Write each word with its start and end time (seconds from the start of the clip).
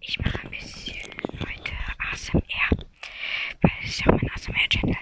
Ich 0.00 0.18
mache 0.18 0.40
ein 0.40 0.50
bisschen 0.50 0.96
ASMR. 2.12 2.42
Weil 3.60 3.70
es 3.84 3.98
ja 4.04 4.12
mein 4.12 4.30
ASMR-Channel. 4.30 4.96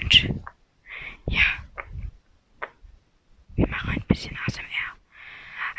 Und 0.00 0.34
ja. 1.26 1.42
Wir 3.56 3.68
machen 3.68 3.90
ein 3.90 4.04
bisschen 4.08 4.36
ASMR. 4.46 4.64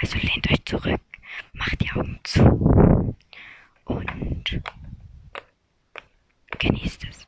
Also 0.02 0.18
lehnt 0.18 0.50
euch 0.52 0.64
zurück, 0.66 1.02
macht 1.54 1.82
die 1.82 1.92
Augen 1.92 2.20
zu 2.24 3.16
und 3.86 4.62
genießt 6.60 7.06
es. 7.06 7.28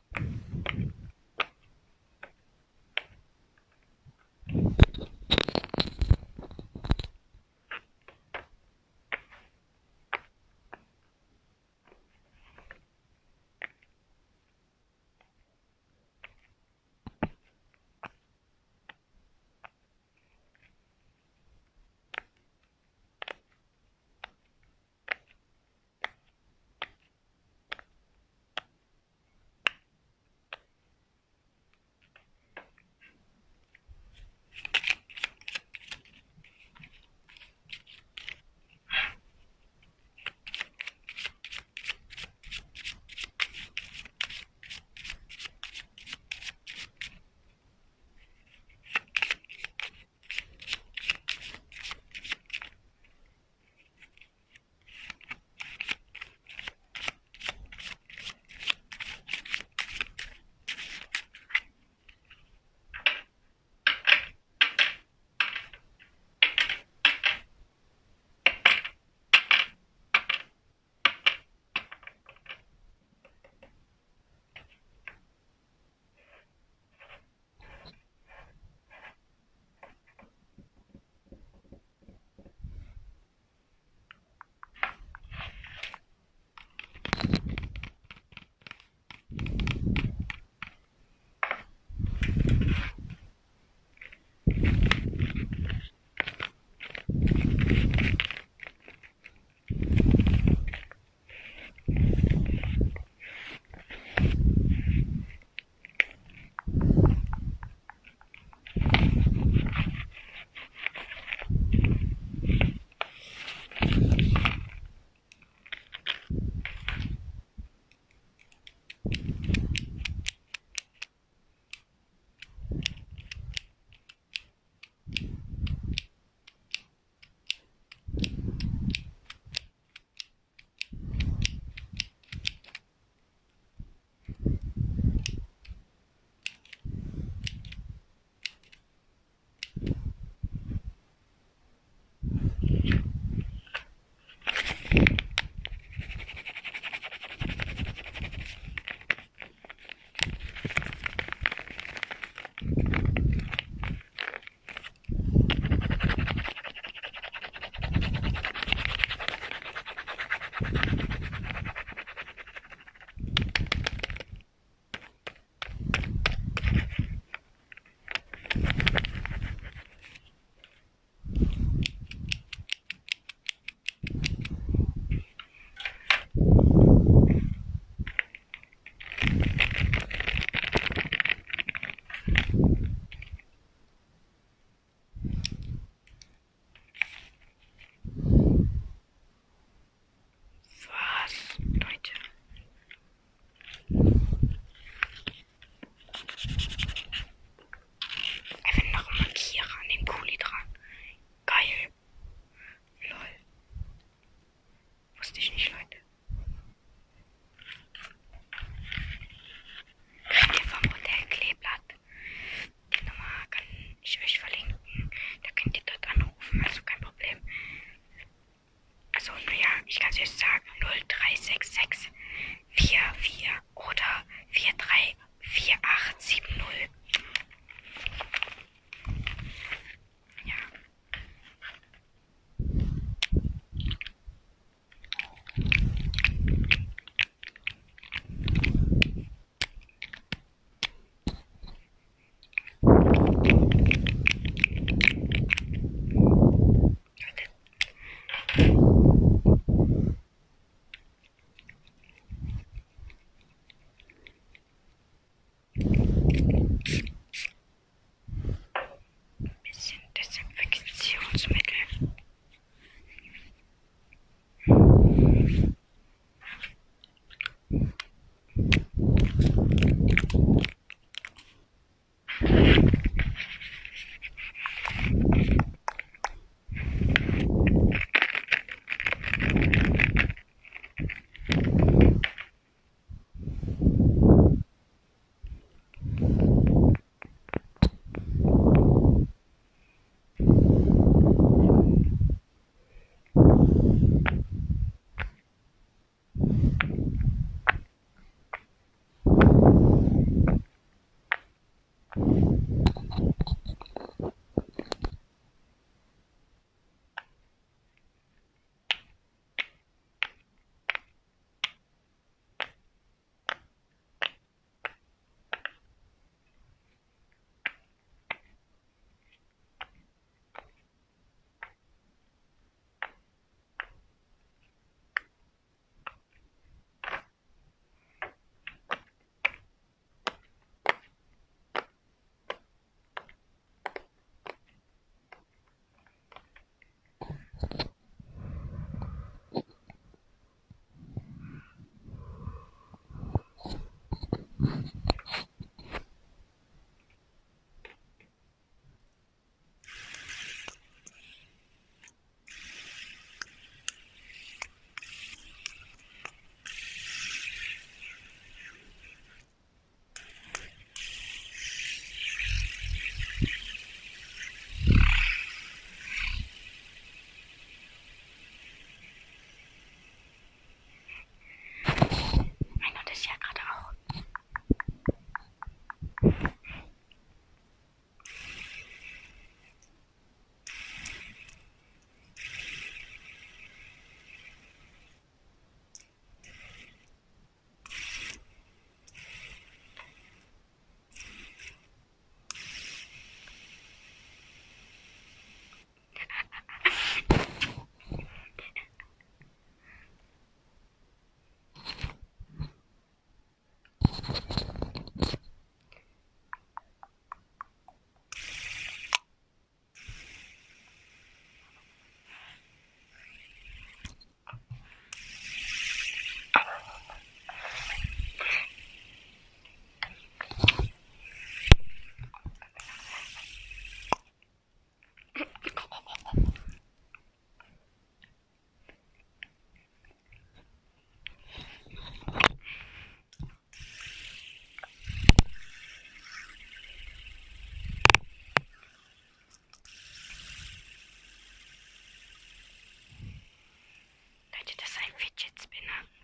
now. 445.88 446.17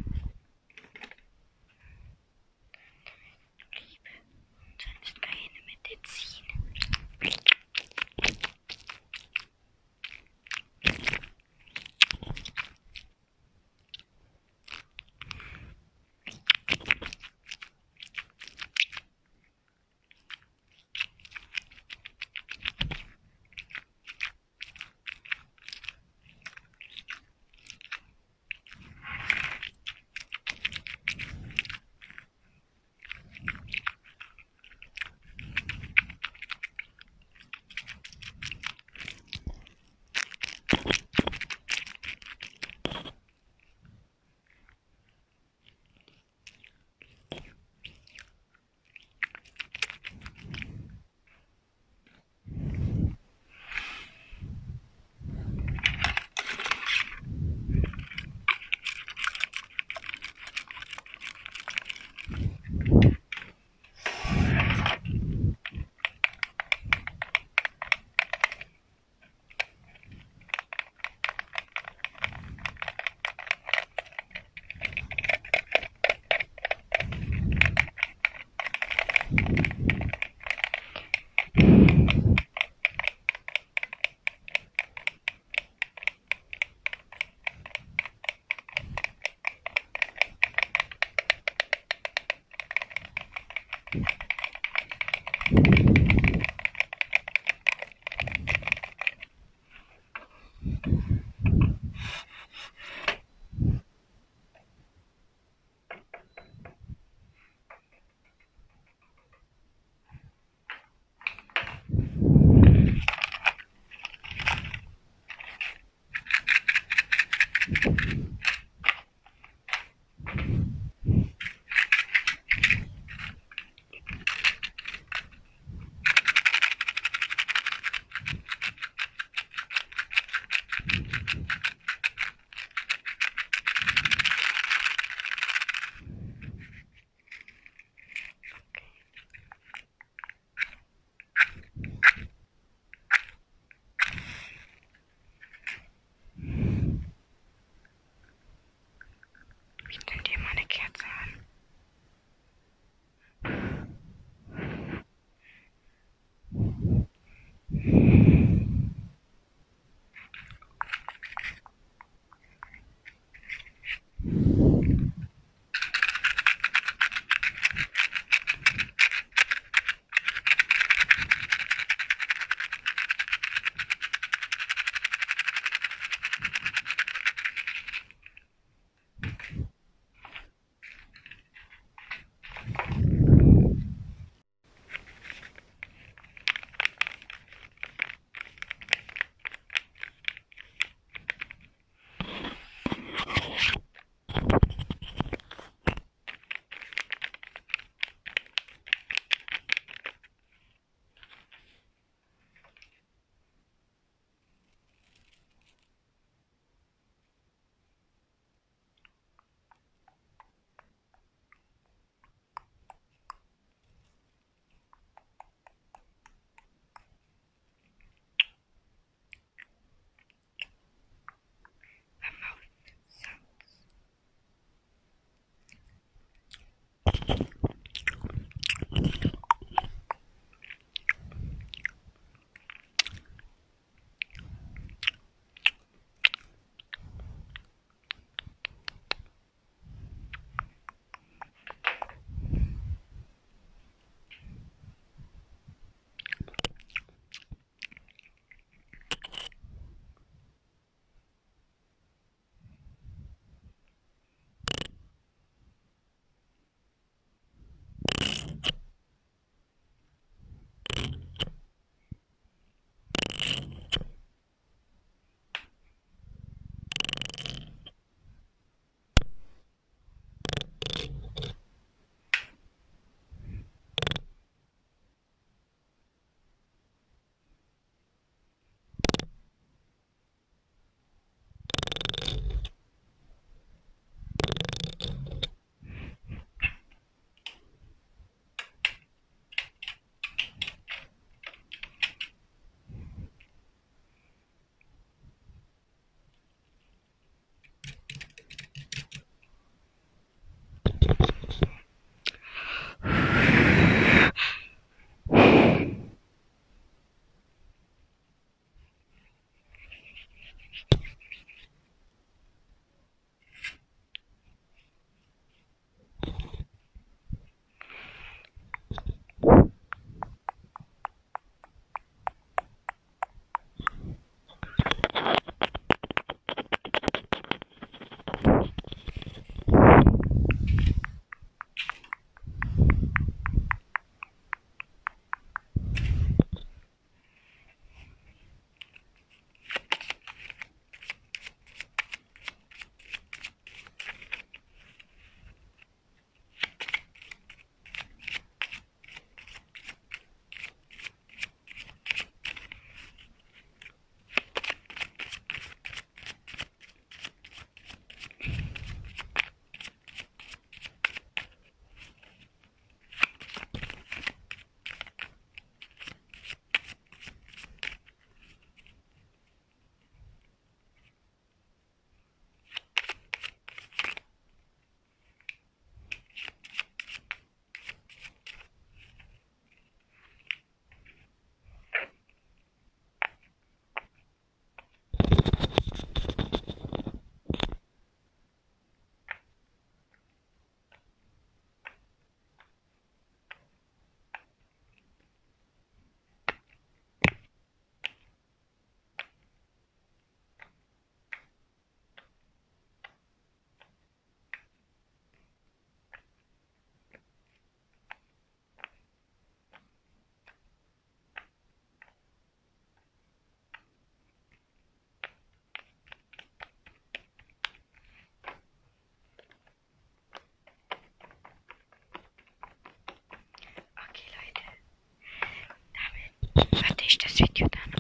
you 427.61 427.69
then. 427.73 427.94